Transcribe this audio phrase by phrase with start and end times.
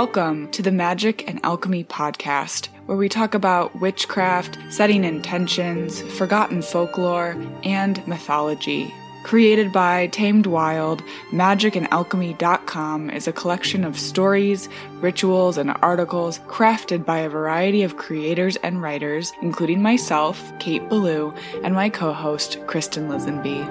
[0.00, 6.62] Welcome to the Magick and Alchemy podcast, where we talk about witchcraft, setting intentions, forgotten
[6.62, 8.94] folklore, and mythology.
[9.24, 11.02] Created by Tamed Wild,
[11.32, 14.70] magicandalchemy.com is a collection of stories,
[15.02, 21.34] rituals, and articles crafted by a variety of creators and writers, including myself, Kate Belew,
[21.62, 23.68] and my co host, Kristin Lisenby.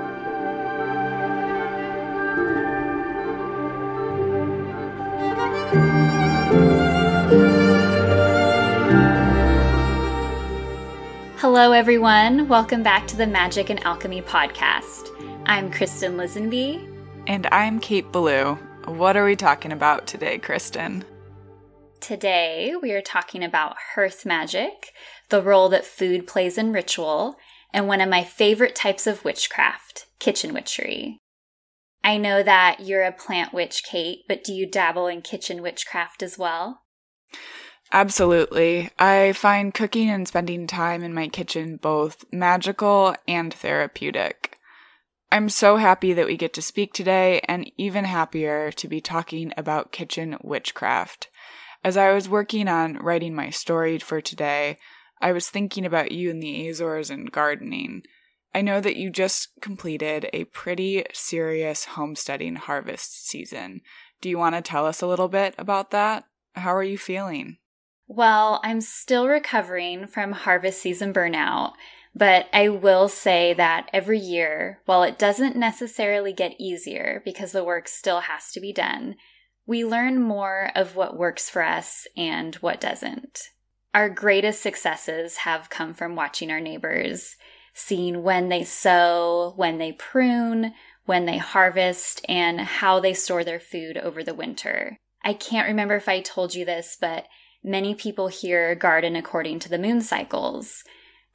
[11.52, 12.48] Hello, everyone.
[12.48, 15.10] Welcome back to the Magick and Alchemy podcast.
[15.48, 16.88] I'm Kristin Lisenby.
[17.26, 18.54] And I'm Kate Belew.
[18.86, 21.04] What are we talking about today, Kristin?
[22.00, 24.94] Today, we are talking about hearth magic,
[25.30, 27.36] the role that food plays in ritual,
[27.74, 31.18] and one of my favorite types of witchcraft, kitchen witchery.
[32.04, 36.22] I know that you're a plant witch, Kate, but do you dabble in kitchen witchcraft
[36.22, 36.84] as well?
[37.92, 38.92] Absolutely.
[39.00, 44.58] I find cooking and spending time in my kitchen both magical and therapeutic.
[45.32, 49.54] I'm so happy that we get to speak today, and even happier to be talking
[49.56, 51.30] about kitchen witchcraft.
[51.84, 54.80] As I was working on writing my story for today,
[55.22, 58.02] I was thinking about you in the Azores and gardening.
[58.56, 63.82] I know that you just completed a pretty serious homesteading harvest season.
[64.22, 66.26] Do you want to tell us a little bit about that?
[66.56, 67.59] How are you feeling?
[68.12, 71.74] Well, I'm still recovering from harvest season burnout,
[72.16, 77.64] but I will say that every year, while it doesn't necessarily get easier because the
[77.64, 79.16] work still has to be done,
[79.68, 83.50] we learn more of what works for us and what doesn't.
[83.94, 87.36] Our greatest successes have come from watching our neighbors
[87.76, 90.74] seeing when they sow, when they prune,
[91.06, 94.98] when they harvest, and how they store their food over the winter.
[95.24, 97.28] I can't remember if I told you this, but
[97.64, 100.84] many people here garden according to the moon cycles.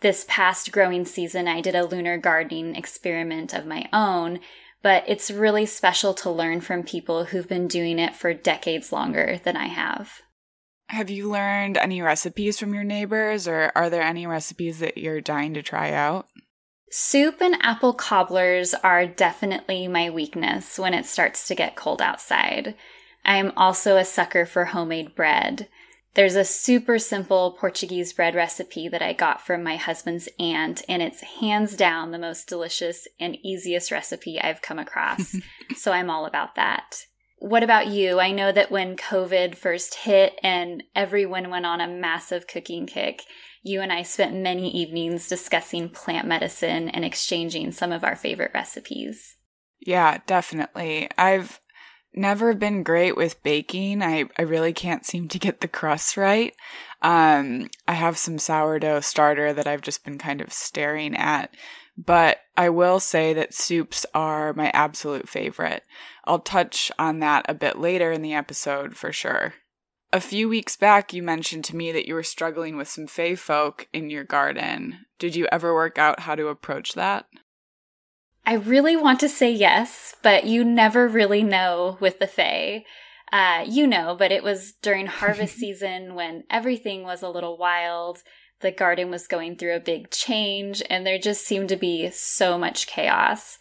[0.01, 4.41] This past growing season, I did a lunar gardening experiment of my own,
[4.83, 9.41] but it's really special to learn from people who've been doing it for decades longer
[9.45, 10.21] than I have.
[10.89, 15.23] Have you learned any recipes from your neighbors, or are there any recipes that you're
[15.23, 16.27] dying to try out?
[16.91, 22.75] Soup and apple cobblers are definitely my weakness when it starts to get cold outside.
[23.25, 25.69] I am also a sucker for homemade bread.
[26.15, 31.03] There's a super simple Portuguese bread recipe that I got from my husband's aunt, and
[31.03, 35.37] it's hands down the most delicious and easiest recipe I've come across.
[35.77, 37.07] so I'm all about that.
[37.39, 38.21] What about you?
[38.21, 43.23] I know that when COVID first hit and everyone went on a massive cooking kick,
[43.65, 48.53] you and I spent many evenings discussing plant medicine and exchanging some of our favorite
[48.55, 49.37] recipes.
[49.81, 51.11] Yeah, definitely.
[51.19, 51.61] I've
[52.17, 54.03] never been great with baking.
[54.03, 56.55] I, I really can't seem to get the crust right.
[57.03, 61.55] Um, I have some sourdough starter that I've just been kind of staring at.
[61.97, 65.85] But I will say that soups are my absolute favorite.
[66.25, 69.55] I'll touch on that a bit later in the episode for sure.
[70.13, 73.35] A few weeks back, you mentioned to me that you were struggling with some fae
[73.35, 75.07] folk in your garden.
[75.19, 77.27] Did you ever work out how to approach that?
[78.47, 82.85] I really want to say yes, but you never really know with the fae.
[83.33, 88.23] Uh, you know, but it was during harvest season when everything was a little wild
[88.65, 92.57] the garden was going through a big change, and there just seemed to be so
[92.59, 93.59] much chaos.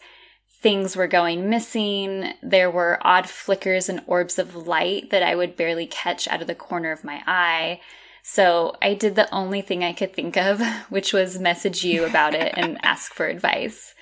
[0.62, 2.32] Things were going missing.
[2.42, 6.46] There were odd flickers and orbs of light that I would barely catch out of
[6.46, 7.80] the corner of my eye.
[8.22, 12.34] So I did the only thing I could think of, which was message you about
[12.34, 13.94] it and ask for advice.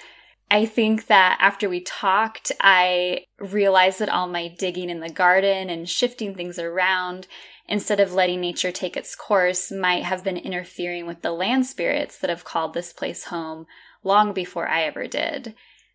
[0.52, 5.70] I think that after we talked, I realized that all my digging in the garden
[5.70, 7.26] and shifting things around
[7.66, 12.18] instead of letting nature take its course, might have been interfering with the land spirits
[12.18, 13.64] that have called this place home
[14.04, 15.54] long before I ever did.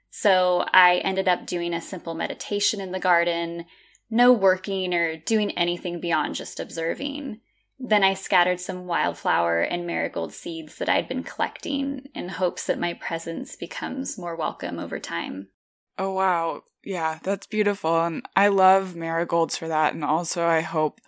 [0.10, 3.66] So I ended up doing a simple meditation in the garden,
[4.10, 7.42] no working or doing anything beyond just observing.
[7.80, 12.80] Then I scattered some wildflower and marigold seeds that I'd been collecting in hopes that
[12.80, 15.50] my presence becomes more welcome over time.
[15.98, 16.64] Oh, wow.
[16.84, 18.04] Yeah, that's beautiful.
[18.04, 19.94] And I love marigolds for that.
[19.94, 21.00] And also, I hope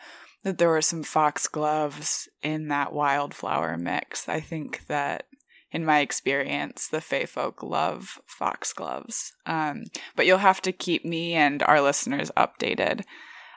[0.44, 4.30] that there were some foxgloves in that wildflower mix.
[4.30, 5.26] I think that
[5.72, 9.34] in my experience, the Fae folk love foxgloves.
[9.46, 13.04] Um, but you'll have to keep me and our listeners updated.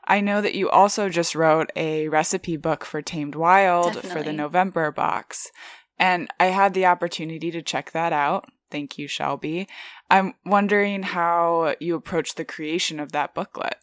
[0.05, 4.11] I know that you also just wrote a recipe book for Tamed Wild Definitely.
[4.11, 5.51] for the November box.
[5.99, 8.47] And I had the opportunity to check that out.
[8.71, 9.69] Thank you, Shelby.
[10.11, 13.77] I'm wondering how you approached the creation of that booklet.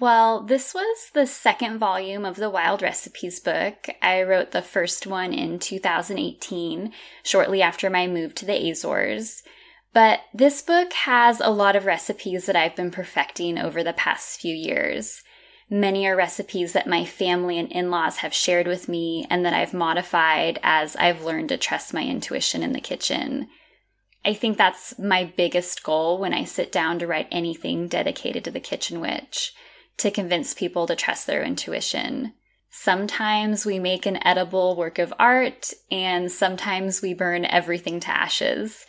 [0.00, 3.88] Well, this was the second volume of the Wild Recipes book.
[4.00, 6.92] I wrote the first one in 2018,
[7.22, 9.42] shortly after my move to the Azores.
[9.92, 14.40] But this book has a lot of recipes that I've been perfecting over the past
[14.40, 15.22] few years.
[15.68, 19.54] Many are recipes that my family and in laws have shared with me and that
[19.54, 23.48] I've modified as I've learned to trust my intuition in the kitchen.
[24.24, 28.50] I think that's my biggest goal when I sit down to write anything dedicated to
[28.50, 29.52] the kitchen witch
[29.98, 32.34] to convince people to trust their intuition.
[32.70, 38.86] Sometimes we make an edible work of art, and sometimes we burn everything to ashes,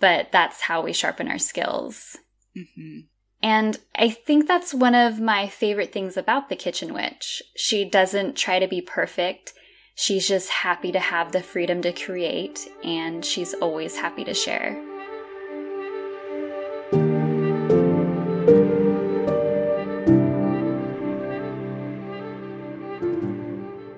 [0.00, 2.18] but that's how we sharpen our skills.
[2.56, 3.00] Mm-hmm.
[3.42, 7.42] And I think that's one of my favorite things about the Kitchen Witch.
[7.54, 9.52] She doesn't try to be perfect.
[9.94, 14.82] She's just happy to have the freedom to create, and she's always happy to share.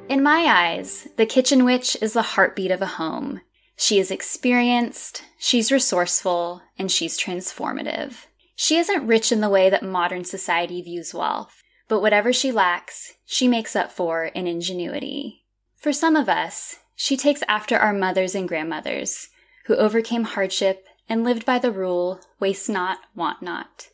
[0.09, 3.41] In my eyes, the Kitchen Witch is the heartbeat of a home.
[3.81, 8.27] She is experienced, she's resourceful, and she's transformative.
[8.57, 13.15] She isn't rich in the way that modern society views wealth, but whatever she lacks,
[13.25, 15.45] she makes up for in ingenuity.
[15.77, 19.29] For some of us, she takes after our mothers and grandmothers,
[19.67, 23.91] who overcame hardship and lived by the rule waste not, want not.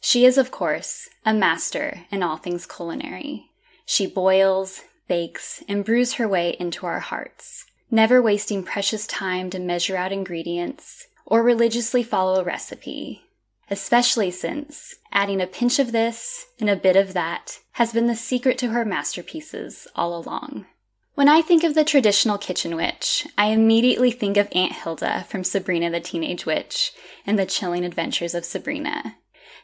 [0.00, 3.50] She is, of course, a master in all things culinary.
[3.84, 9.58] She boils, bakes, and brews her way into our hearts, never wasting precious time to
[9.58, 13.22] measure out ingredients or religiously follow a recipe,
[13.70, 18.16] especially since adding a pinch of this and a bit of that has been the
[18.16, 20.66] secret to her masterpieces all along.
[21.14, 25.44] When I think of the traditional kitchen witch, I immediately think of Aunt Hilda from
[25.44, 26.92] Sabrina the Teenage Witch
[27.26, 29.16] and the chilling adventures of Sabrina.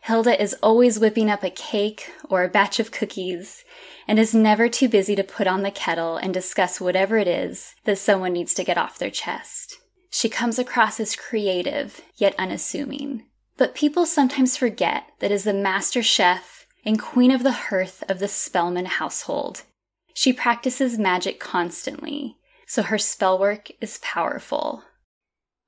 [0.07, 3.65] Hilda is always whipping up a cake or a batch of cookies
[4.07, 7.75] and is never too busy to put on the kettle and discuss whatever it is
[7.87, 9.75] that someone needs to get off their chest.
[10.09, 13.25] She comes across as creative, yet unassuming.
[13.57, 18.21] But people sometimes forget that as the master chef and queen of the hearth of
[18.21, 19.65] the Spellman household,
[20.15, 22.37] she practices magic constantly,
[22.69, 24.85] so her spell work is powerful.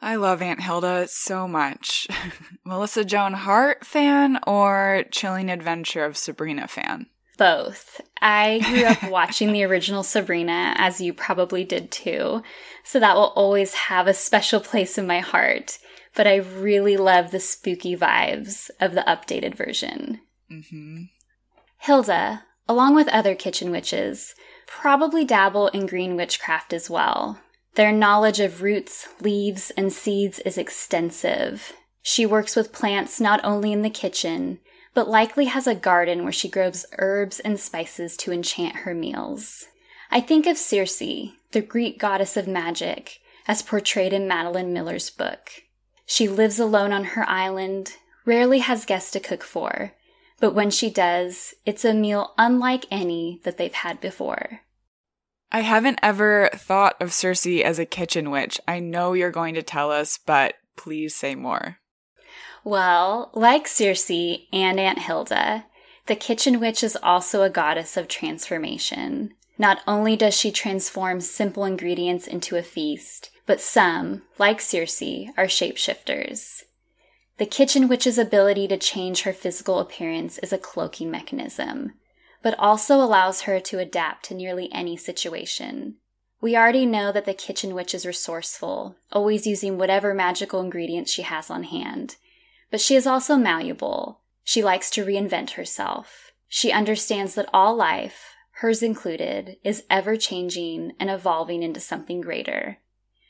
[0.01, 2.07] I love Aunt Hilda so much.
[2.65, 7.07] Melissa Joan Hart fan or Chilling Adventure of Sabrina fan?
[7.37, 8.01] Both.
[8.21, 12.43] I grew up watching the original Sabrina, as you probably did too,
[12.85, 15.79] so that will always have a special place in my heart
[16.19, 20.21] but I really love the spooky vibes of the updated version.
[20.51, 21.03] Mm-hmm.
[21.79, 24.35] Hilda, along with other kitchen witches,
[24.67, 27.41] probably dabble in green witchcraft as well.
[27.79, 31.75] Their knowledge of roots, leaves, and seeds is extensive.
[32.03, 34.59] She works with plants not only in the kitchen,
[34.95, 39.67] but likely has a garden where she grows herbs and spices to enchant her meals.
[40.11, 45.63] I think of Circe, the Greek goddess of magic, as portrayed in Madeline Miller's book.
[46.05, 47.93] She lives alone on her island,
[48.25, 49.93] rarely has guests to cook for,
[50.41, 54.63] but when she does, it's a meal unlike any that they've had before.
[55.51, 58.61] I haven't ever thought of Circe as a kitchen witch.
[58.69, 61.79] I know you're going to tell us, but please say more.
[62.65, 65.65] Well, like Circe and Aunt Hilda,
[66.07, 69.35] the kitchen witch is also a goddess of transformation.
[69.57, 75.03] Not only does she transform simple ingredients into a feast, but some, like Circe,
[75.37, 76.65] are shapeshifters.
[77.39, 81.95] The kitchen witch's ability to change her physical appearance is a cloaking mechanism,
[82.43, 85.97] but also allows her to adapt to nearly any situation.
[86.41, 91.23] We already know that the kitchen witch is resourceful, always using whatever magical ingredients she
[91.23, 92.17] has on hand.
[92.71, 94.21] But she is also malleable.
[94.45, 96.33] She likes to reinvent herself.
[96.47, 102.79] She understands that all life, hers included, is ever changing and evolving into something greater.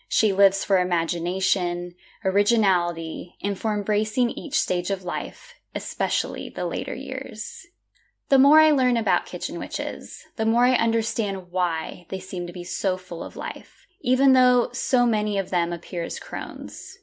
[0.08, 6.94] She lives for imagination, originality, and for embracing each stage of life, especially the later
[6.94, 7.66] years.
[8.28, 12.52] The more I learn about kitchen witches, the more I understand why they seem to
[12.52, 16.98] be so full of life, even though so many of them appear as crones.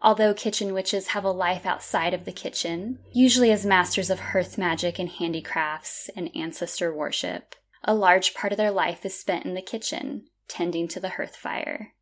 [0.00, 4.56] Although kitchen witches have a life outside of the kitchen, usually as masters of hearth
[4.56, 9.54] magic and handicrafts and ancestor worship, a large part of their life is spent in
[9.54, 11.94] the kitchen, tending to the hearth fire.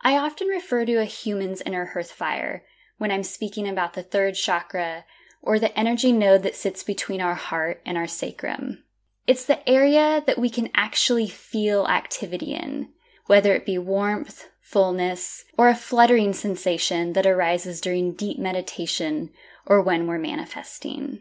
[0.00, 2.64] I often refer to a human's inner hearth fire
[2.96, 5.04] when I'm speaking about the third chakra
[5.42, 8.84] or the energy node that sits between our heart and our sacrum.
[9.26, 12.88] It's the area that we can actually feel activity in,
[13.26, 19.30] whether it be warmth, fullness, or a fluttering sensation that arises during deep meditation
[19.66, 21.20] or when we're manifesting.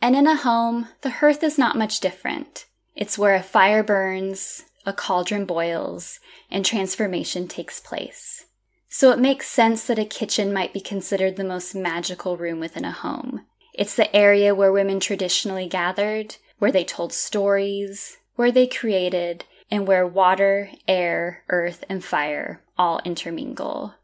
[0.00, 2.66] And in a home, the hearth is not much different.
[2.94, 6.20] It's where a fire burns, a cauldron boils,
[6.50, 8.46] and transformation takes place.
[8.88, 12.84] So it makes sense that a kitchen might be considered the most magical room within
[12.84, 13.46] a home.
[13.74, 19.86] It's the area where women traditionally gathered, where they told stories, where they created, and
[19.86, 23.94] where water, air, earth, and fire all intermingle.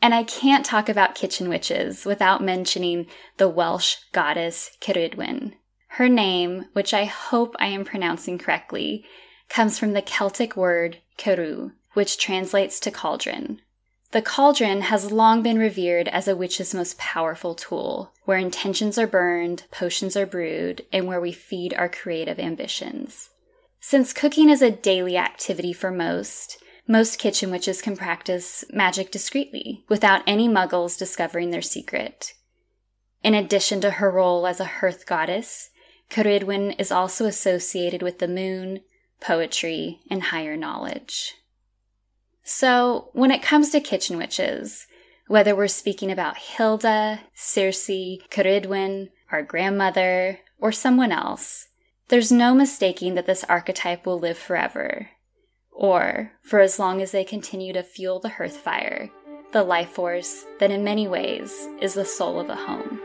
[0.00, 3.06] And I can't talk about kitchen witches without mentioning
[3.38, 5.54] the Welsh goddess Ceridwen.
[5.88, 9.04] Her name, which I hope I am pronouncing correctly,
[9.48, 13.60] comes from the Celtic word ceru, which translates to cauldron.
[14.12, 19.06] The cauldron has long been revered as a witch's most powerful tool, where intentions are
[19.06, 23.30] burned, potions are brewed, and where we feed our creative ambitions.
[23.80, 29.86] Since cooking is a daily activity for most, most kitchen witches can practice magic discreetly,
[29.88, 32.34] without any muggles discovering their secret.
[33.22, 35.70] In addition to her role as a hearth goddess,
[36.10, 38.80] Ceridwen is also associated with the moon,
[39.22, 41.36] poetry, and higher knowledge.
[42.44, 44.86] So, when it comes to kitchen witches,
[45.28, 51.68] whether we're speaking about Hilda, Circe, Ceridwen, our grandmother, or someone else,
[52.08, 55.10] there's no mistaking that this archetype will live forever,
[55.70, 59.10] or for as long as they continue to fuel the hearth fire,
[59.52, 63.00] the life force that in many ways is the soul of a home.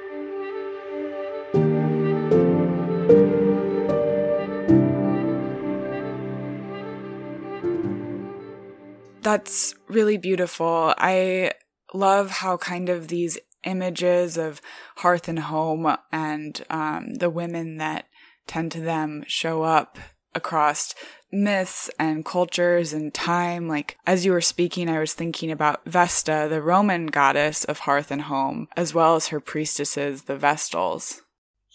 [9.27, 10.93] That's really beautiful.
[10.97, 11.51] I
[11.93, 14.61] love how kind of these images of
[14.95, 18.05] hearth and home and um, the women that
[18.47, 19.97] tend to them show up
[20.33, 20.95] across
[21.29, 23.67] myths and cultures and time.
[23.67, 28.11] Like, as you were speaking, I was thinking about Vesta, the Roman goddess of hearth
[28.11, 31.21] and home, as well as her priestesses, the Vestals.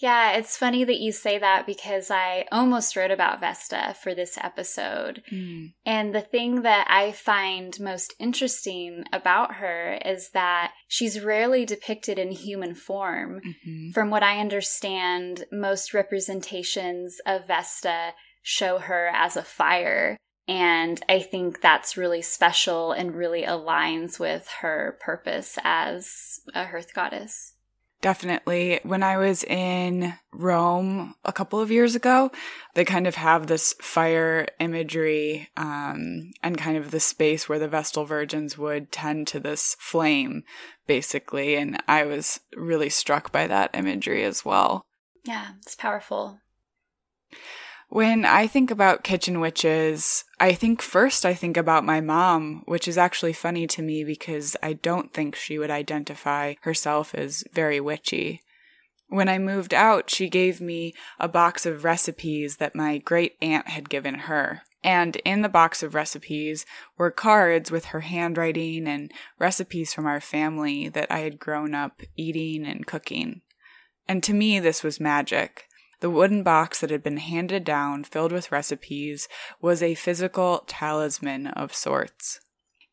[0.03, 4.37] Yeah, it's funny that you say that because I almost wrote about Vesta for this
[4.37, 5.23] episode.
[5.31, 5.75] Mm.
[5.87, 12.19] And the thing that I find most interesting about her is that she's rarely depicted
[12.19, 13.41] in human form.
[13.47, 13.91] Mm-hmm.
[13.93, 20.17] From what I understand, most representations of Vesta show her as a fire.
[20.49, 26.93] And I think that's really special and really aligns with her purpose as a hearth
[26.93, 27.55] goddess.
[28.03, 28.81] Definitely.
[28.83, 32.33] When I was in Rome a couple of years ago,
[32.75, 37.69] they kind of have this fire imagery um, and kind of the space where the
[37.69, 40.43] Vestal Virgins would tend to this flame,
[40.89, 41.55] basically.
[41.55, 44.83] And I was really struck by that imagery as well.
[45.25, 46.41] Yeah, it's powerful.
[47.93, 52.89] When I think about kitchen witches, I think first I think about my mom, which
[52.89, 57.81] is actually funny to me because I don't think she would identify herself as very
[57.81, 58.41] witchy.
[59.09, 63.69] When I moved out, she gave me a box of recipes that my great aunt
[63.69, 64.63] had given her.
[64.83, 66.65] And in the box of recipes
[66.97, 72.01] were cards with her handwriting and recipes from our family that I had grown up
[72.17, 73.43] eating and cooking.
[74.09, 75.67] And to me, this was magic.
[76.03, 79.29] The wooden box that had been handed down, filled with recipes,
[79.61, 82.41] was a physical talisman of sorts.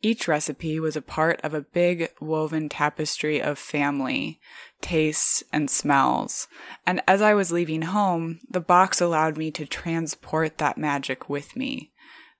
[0.03, 4.39] Each recipe was a part of a big woven tapestry of family,
[4.79, 6.47] tastes, and smells.
[6.85, 11.55] And as I was leaving home, the box allowed me to transport that magic with
[11.55, 11.91] me.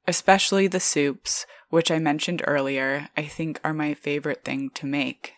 [0.08, 5.34] Especially the soups, which I mentioned earlier, I think are my favorite thing to make.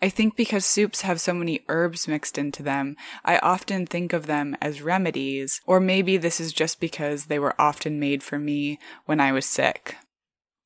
[0.00, 4.26] I think because soups have so many herbs mixed into them, I often think of
[4.26, 8.78] them as remedies, or maybe this is just because they were often made for me
[9.06, 9.96] when I was sick.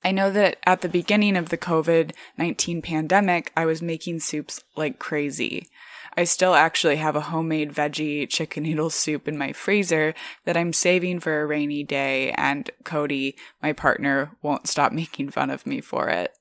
[0.05, 4.63] I know that at the beginning of the COVID 19 pandemic, I was making soups
[4.77, 5.67] like crazy.
[6.17, 10.73] I still actually have a homemade veggie chicken noodle soup in my freezer that I'm
[10.73, 15.81] saving for a rainy day, and Cody, my partner, won't stop making fun of me
[15.81, 16.33] for it.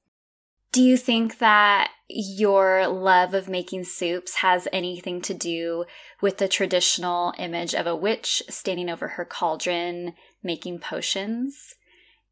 [0.76, 5.86] Do you think that your love of making soups has anything to do
[6.20, 11.76] with the traditional image of a witch standing over her cauldron making potions?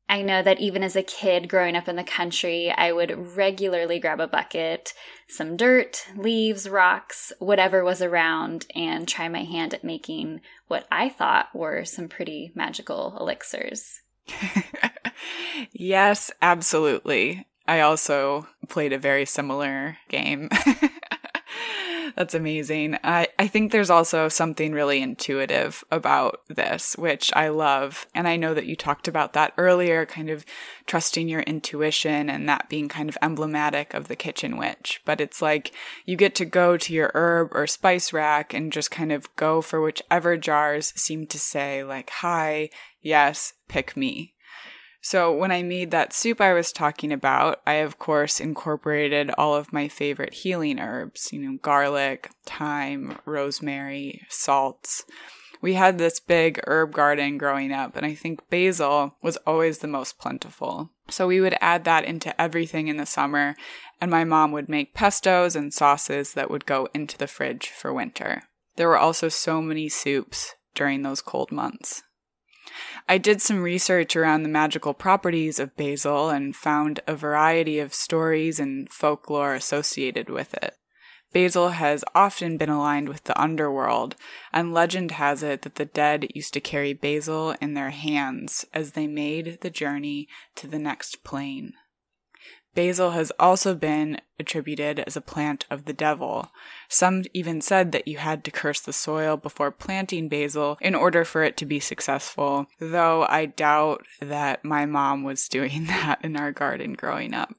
[0.09, 3.97] I know that even as a kid growing up in the country, I would regularly
[3.97, 4.93] grab a bucket,
[5.29, 11.07] some dirt, leaves, rocks, whatever was around, and try my hand at making what I
[11.07, 14.01] thought were some pretty magical elixirs.
[15.71, 17.47] yes, absolutely.
[17.67, 20.49] I also played a very similar game.
[22.15, 22.97] That's amazing.
[23.03, 28.05] I, I think there's also something really intuitive about this, which I love.
[28.13, 30.45] And I know that you talked about that earlier, kind of
[30.85, 35.01] trusting your intuition and that being kind of emblematic of the kitchen witch.
[35.05, 35.71] But it's like
[36.05, 39.61] you get to go to your herb or spice rack and just kind of go
[39.61, 42.69] for whichever jars seem to say, like, hi,
[43.01, 44.32] yes, pick me.
[45.05, 49.53] So when I made that soup I was talking about, I of course incorporated all
[49.53, 55.03] of my favorite healing herbs, you know, garlic, thyme, rosemary, salts.
[55.61, 59.87] We had this big herb garden growing up, and I think basil was always the
[59.89, 60.91] most plentiful.
[61.09, 63.55] So we would add that into everything in the summer,
[63.99, 67.93] and my mom would make pestos and sauces that would go into the fridge for
[67.93, 68.43] winter.
[68.77, 72.03] There were also so many soups during those cold months.
[73.07, 77.93] I did some research around the magical properties of basil and found a variety of
[77.93, 80.75] stories and folklore associated with it.
[81.33, 84.15] Basil has often been aligned with the underworld,
[84.53, 88.91] and legend has it that the dead used to carry basil in their hands as
[88.91, 91.73] they made the journey to the next plane.
[92.75, 96.51] Basil has also been attributed as a plant of the devil.
[96.89, 101.23] Some even said that you had to curse the soil before planting basil in order
[101.23, 106.35] for it to be successful, though I doubt that my mom was doing that in
[106.35, 107.53] our garden growing up.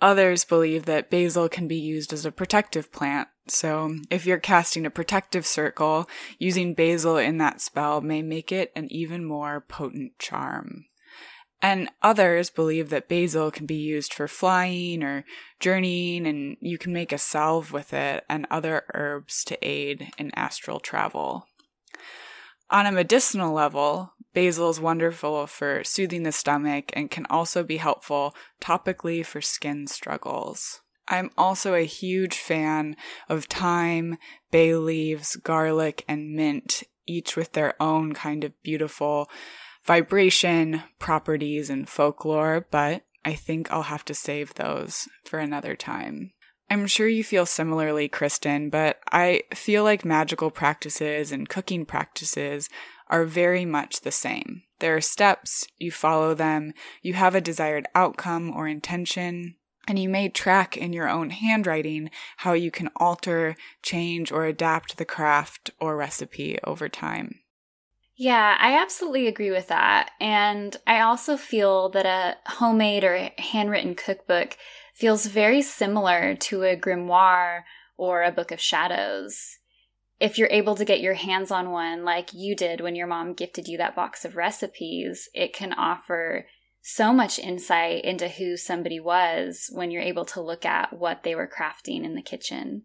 [0.00, 4.84] Others believe that basil can be used as a protective plant, so if you're casting
[4.84, 6.08] a protective circle,
[6.38, 10.84] using basil in that spell may make it an even more potent charm.
[11.62, 15.24] And others believe that basil can be used for flying or
[15.58, 20.30] journeying, and you can make a salve with it and other herbs to aid in
[20.34, 21.46] astral travel.
[22.68, 27.78] On a medicinal level, basil is wonderful for soothing the stomach and can also be
[27.78, 30.82] helpful topically for skin struggles.
[31.08, 32.96] I'm also a huge fan
[33.28, 34.18] of thyme,
[34.50, 39.30] bay leaves, garlic, and mint, each with their own kind of beautiful
[39.86, 46.32] vibration, properties, and folklore, but I think I'll have to save those for another time.
[46.68, 52.68] I'm sure you feel similarly, Kristin, but I feel like magical practices and cooking practices
[53.08, 54.62] are very much the same.
[54.80, 59.54] There are steps, you follow them, you have a desired outcome or intention,
[59.86, 64.96] and you may track in your own handwriting how you can alter, change, or adapt
[64.96, 67.40] the craft or recipe over time.
[68.16, 70.10] Yeah, I absolutely agree with that.
[70.20, 74.56] And I also feel that a homemade or handwritten cookbook
[74.94, 77.64] feels very similar to a grimoire
[77.98, 79.58] or a book of shadows.
[80.18, 83.34] If you're able to get your hands on one like you did when your mom
[83.34, 86.46] gifted you that box of recipes, it can offer
[86.80, 91.34] so much insight into who somebody was when you're able to look at what they
[91.34, 92.84] were crafting in the kitchen.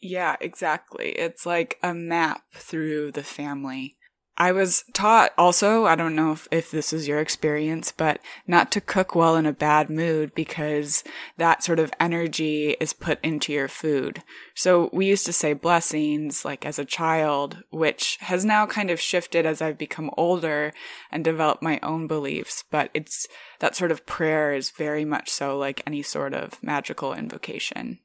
[0.00, 1.10] Yeah, exactly.
[1.10, 3.96] It's like a map through the family.
[4.38, 8.72] I was taught also, I don't know if, if this is your experience, but not
[8.72, 11.04] to cook well in a bad mood because
[11.36, 14.22] that sort of energy is put into your food.
[14.54, 18.98] So we used to say blessings like as a child, which has now kind of
[18.98, 20.72] shifted as I've become older
[21.10, 22.64] and developed my own beliefs.
[22.70, 23.26] But it's
[23.60, 27.98] that sort of prayer is very much so like any sort of magical invocation.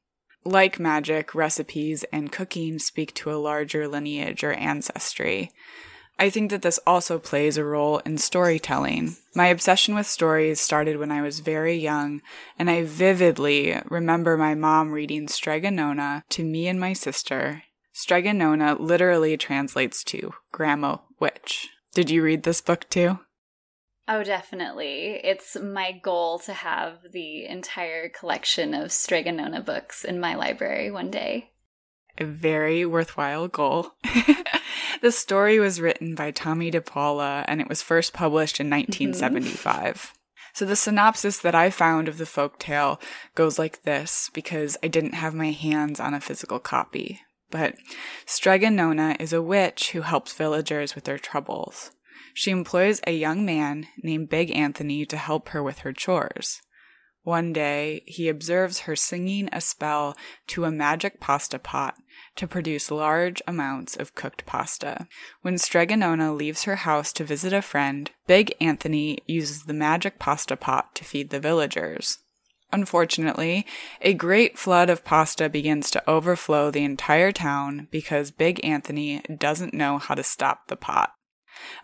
[0.43, 5.51] Like magic, recipes and cooking speak to a larger lineage or ancestry.
[6.19, 9.17] I think that this also plays a role in storytelling.
[9.35, 12.21] My obsession with stories started when I was very young,
[12.57, 17.63] and I vividly remember my mom reading Strega Nona to me and my sister.
[17.93, 21.69] Strega Nona literally translates to Grandma Witch.
[21.93, 23.19] Did you read this book too?
[24.07, 25.19] Oh, definitely.
[25.23, 30.89] It's my goal to have the entire collection of Strega Nona books in my library
[30.89, 31.51] one day
[32.17, 33.91] a very worthwhile goal.
[35.01, 39.95] the story was written by Tomi dePaola and it was first published in 1975.
[39.95, 40.17] Mm-hmm.
[40.53, 42.99] So the synopsis that I found of the folk tale
[43.35, 47.21] goes like this because I didn't have my hands on a physical copy.
[47.51, 47.75] But
[48.25, 51.91] Strega Nona is a witch who helps villagers with their troubles.
[52.33, 56.61] She employs a young man named Big Anthony to help her with her chores.
[57.23, 60.15] One day, he observes her singing a spell
[60.47, 61.95] to a magic pasta pot
[62.37, 65.07] to produce large amounts of cooked pasta.
[65.41, 70.19] When Strega Nona leaves her house to visit a friend, Big Anthony uses the magic
[70.19, 72.19] pasta pot to feed the villagers.
[72.71, 73.65] Unfortunately,
[74.01, 79.73] a great flood of pasta begins to overflow the entire town because Big Anthony doesn't
[79.73, 81.13] know how to stop the pot.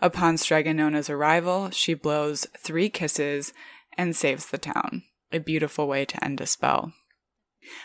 [0.00, 3.52] Upon Strega Nona's arrival, she blows three kisses
[3.96, 5.02] and saves the town.
[5.32, 6.92] A beautiful way to end a spell.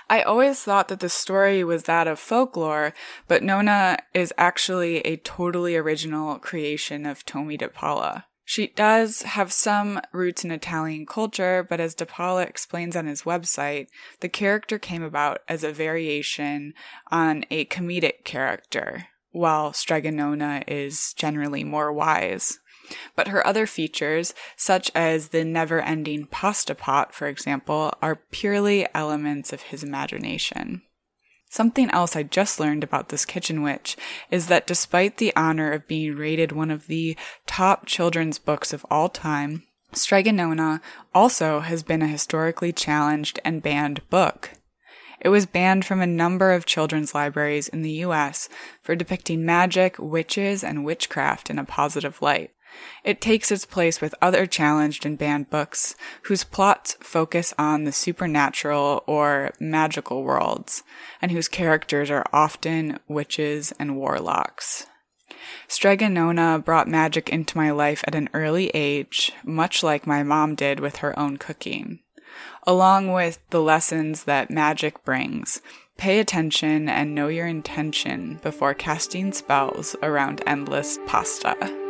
[0.10, 2.94] I always thought that the story was that of folklore,
[3.28, 8.24] but Nona is actually a totally original creation of Tomi dePaola.
[8.50, 13.89] She does have some roots in Italian culture, but as dePaola explains on his website,
[14.22, 16.74] the character came about as a variation
[17.12, 22.58] on a comedic character, while Strega Nona is generally more wise.
[23.15, 28.88] But her other features, such as the never ending pasta pot, for example, are purely
[28.93, 30.82] elements of his imagination.
[31.52, 33.97] Something else I just learned about this kitchen witch
[34.30, 38.86] is that despite the honor of being rated one of the top children's books of
[38.91, 40.82] all time, Strega Nona
[41.13, 44.52] also has been a historically challenged and banned book.
[45.19, 48.47] It was banned from a number of children's libraries in the US
[48.82, 52.52] for depicting magic, witches, and witchcraft in a positive light.
[53.04, 57.92] It takes its place with other challenged and banned books whose plots focus on the
[57.92, 60.84] supernatural or magical worlds,
[61.22, 64.88] and whose characters are often witches and warlocks.
[65.68, 70.56] Strega Nona brought magic into my life at an early age, much like my mom
[70.56, 72.00] did with her own cooking.
[72.68, 75.62] Along with the lessons that magic brings,
[75.98, 81.88] pay attention and know your intention before casting spells around endless pasta.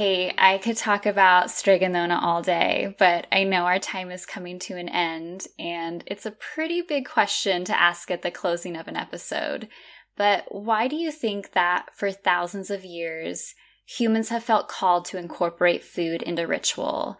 [0.00, 4.24] Kate, I could talk about Strega Nona all day, but I know our time is
[4.24, 8.76] coming to an end, and it's a pretty big question to ask at the closing
[8.76, 9.68] of an episode.
[10.16, 15.18] But why do you think that for thousands of years, humans have felt called to
[15.18, 17.18] incorporate food into ritual?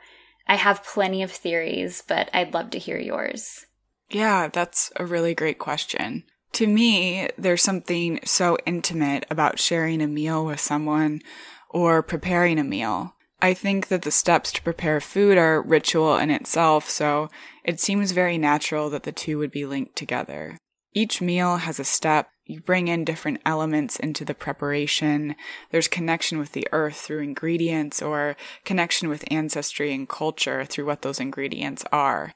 [0.48, 3.66] I have plenty of theories, but I'd love to hear yours.
[4.08, 6.24] Yeah, that's a really great question.
[6.54, 11.20] To me, there's something so intimate about sharing a meal with someone
[11.70, 13.14] or preparing a meal.
[13.42, 17.30] I think that the steps to prepare food are ritual in itself, so
[17.64, 20.58] it seems very natural that the two would be linked together.
[20.92, 22.28] Each meal has a step.
[22.44, 25.36] You bring in different elements into the preparation.
[25.70, 31.02] There's connection with the earth through ingredients or connection with ancestry and culture through what
[31.02, 32.34] those ingredients are.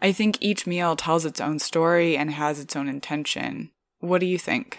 [0.00, 3.70] I think each meal tells its own story and has its own intention.
[4.00, 4.78] What do you think?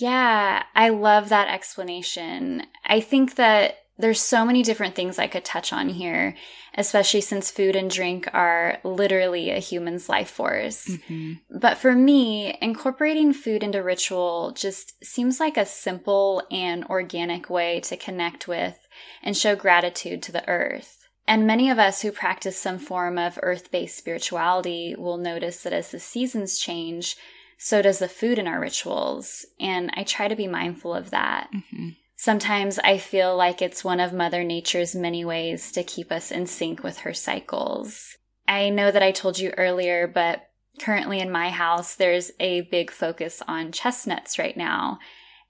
[0.00, 2.64] Yeah, I love that explanation.
[2.86, 6.34] I think that there's so many different things I could touch on here,
[6.74, 10.86] especially since food and drink are literally a human's life force.
[10.86, 11.58] Mm-hmm.
[11.58, 17.80] But for me, incorporating food into ritual just seems like a simple and organic way
[17.80, 18.78] to connect with
[19.22, 20.96] and show gratitude to the earth.
[21.28, 25.74] And many of us who practice some form of earth based spirituality will notice that
[25.74, 27.16] as the seasons change,
[27.62, 29.44] so does the food in our rituals.
[29.60, 31.50] And I try to be mindful of that.
[31.54, 31.90] Mm-hmm.
[32.16, 36.46] Sometimes I feel like it's one of Mother Nature's many ways to keep us in
[36.46, 38.16] sync with her cycles.
[38.48, 40.48] I know that I told you earlier, but
[40.80, 44.98] currently in my house, there's a big focus on chestnuts right now.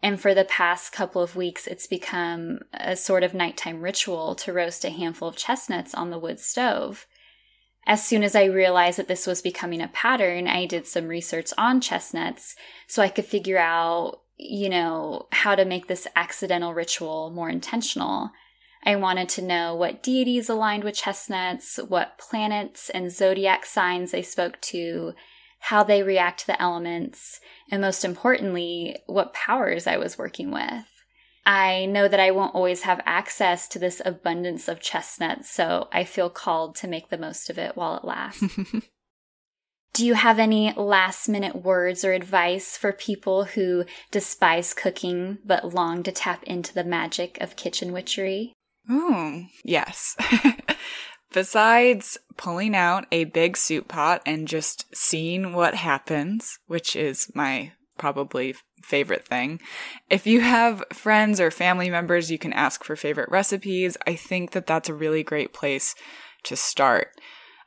[0.03, 4.53] And for the past couple of weeks, it's become a sort of nighttime ritual to
[4.53, 7.07] roast a handful of chestnuts on the wood stove
[7.87, 11.51] as soon as I realized that this was becoming a pattern, I did some research
[11.57, 12.55] on chestnuts
[12.87, 18.31] so I could figure out, you know, how to make this accidental ritual more intentional.
[18.85, 24.23] I wanted to know what deities aligned with chestnuts, what planets and zodiac signs they
[24.23, 25.14] spoke to,
[25.61, 27.40] how they react to the elements,
[27.71, 30.85] and most importantly, what powers I was working with.
[31.50, 36.04] I know that I won't always have access to this abundance of chestnuts, so I
[36.04, 38.56] feel called to make the most of it while it lasts.
[39.92, 45.74] Do you have any last minute words or advice for people who despise cooking but
[45.74, 48.52] long to tap into the magic of kitchen witchery?
[48.88, 50.14] Oh, yes.
[51.32, 57.72] Besides pulling out a big soup pot and just seeing what happens, which is my
[58.00, 59.60] probably favorite thing.
[60.08, 64.50] If you have friends or family members you can ask for favorite recipes, I think
[64.52, 65.94] that that's a really great place
[66.44, 67.12] to start.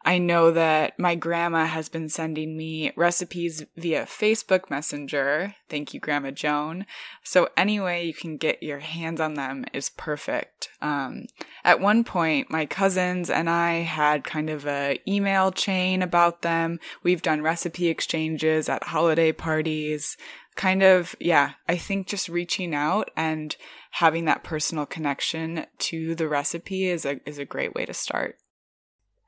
[0.05, 5.55] I know that my grandma has been sending me recipes via Facebook Messenger.
[5.69, 6.85] Thank you, Grandma Joan.
[7.23, 10.69] So any way you can get your hands on them is perfect.
[10.81, 11.27] Um,
[11.63, 16.79] at one point, my cousins and I had kind of a email chain about them.
[17.01, 20.17] We've done recipe exchanges at holiday parties.
[20.55, 23.55] Kind of, yeah, I think just reaching out and
[23.91, 28.37] having that personal connection to the recipe is a, is a great way to start.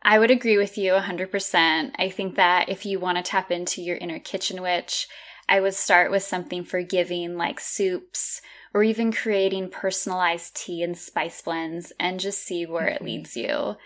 [0.08, 1.92] I would agree with you 100%.
[1.98, 5.08] I think that if you want to tap into your inner kitchen witch,
[5.50, 8.40] I would start with something forgiving like soups
[8.72, 13.06] or even creating personalized tea and spice blends and just see where it mm-hmm.
[13.06, 13.78] leads you.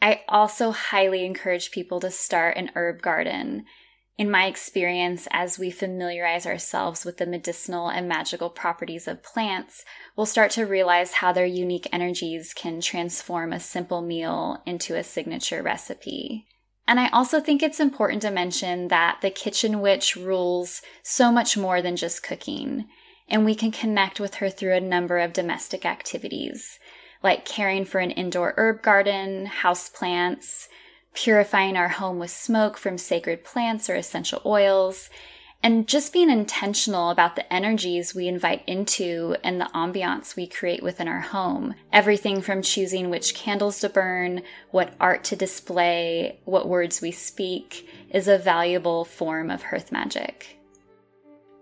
[0.00, 3.64] I also highly encourage people to start an herb garden.
[4.18, 9.84] In my experience, as we familiarize ourselves with the medicinal and magical properties of plants,
[10.16, 15.04] we'll start to realize how their unique energies can transform a simple meal into a
[15.04, 16.46] signature recipe.
[16.88, 21.56] And I also think it's important to mention that the kitchen witch rules so much
[21.56, 22.86] more than just cooking,
[23.28, 26.80] and we can connect with her through a number of domestic activities,
[27.22, 30.68] like caring for an indoor herb garden, house plants,
[31.18, 35.10] purifying our home with smoke from sacred plants or essential oils,
[35.60, 40.80] and just being intentional about the energies we invite into and the ambiance we create
[40.80, 41.74] within our home.
[41.92, 47.88] Everything from choosing which candles to burn, what art to display, what words we speak
[48.10, 50.60] is a valuable form of hearth magic.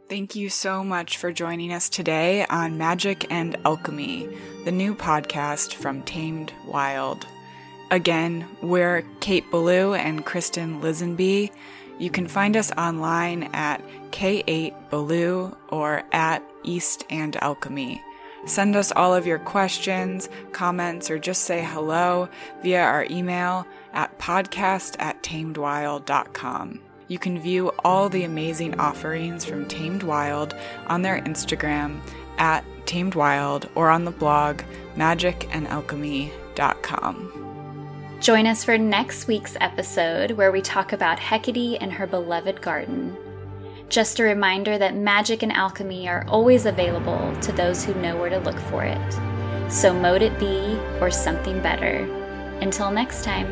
[0.06, 4.28] Thank you so much for joining us today on Magick and Alchemy,
[4.66, 7.26] the new podcast from Tamed Wild.
[7.90, 11.52] Again, we're Kate Belew and Kristin Lisenby.
[11.98, 18.02] You can find us online at K8Belew or at East and Alchemy.
[18.44, 22.28] Send us all of your questions, comments, or just say hello
[22.62, 26.80] via our email at podcast at tamedwild.com.
[27.08, 30.56] You can view all the amazing offerings from Tamed Wild
[30.88, 32.00] on their Instagram
[32.38, 34.62] at Tamed Wild or on the blog
[34.96, 37.45] magicandalchemy.com.
[38.20, 43.14] Join us for next week's episode where we talk about Hecate and her beloved garden.
[43.90, 48.30] Just a reminder that magic and alchemy are always available to those who know where
[48.30, 49.70] to look for it.
[49.70, 52.10] So mote it be or something better.
[52.62, 53.46] Until next time.